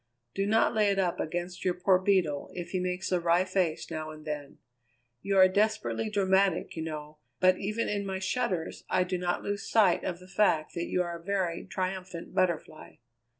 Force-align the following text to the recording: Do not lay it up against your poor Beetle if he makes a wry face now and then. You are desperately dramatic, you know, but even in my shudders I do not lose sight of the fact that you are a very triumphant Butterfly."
Do 0.33 0.47
not 0.47 0.73
lay 0.73 0.87
it 0.89 0.97
up 0.97 1.19
against 1.19 1.63
your 1.63 1.75
poor 1.75 1.99
Beetle 1.99 2.49
if 2.55 2.71
he 2.71 2.79
makes 2.79 3.11
a 3.11 3.19
wry 3.19 3.45
face 3.45 3.91
now 3.91 4.09
and 4.09 4.25
then. 4.25 4.57
You 5.21 5.37
are 5.37 5.47
desperately 5.47 6.09
dramatic, 6.09 6.75
you 6.75 6.81
know, 6.81 7.19
but 7.39 7.59
even 7.59 7.87
in 7.87 8.03
my 8.03 8.17
shudders 8.17 8.83
I 8.89 9.03
do 9.03 9.19
not 9.19 9.43
lose 9.43 9.69
sight 9.69 10.03
of 10.03 10.17
the 10.17 10.27
fact 10.27 10.73
that 10.73 10.87
you 10.87 11.03
are 11.03 11.19
a 11.19 11.23
very 11.23 11.67
triumphant 11.67 12.33
Butterfly." 12.33 12.95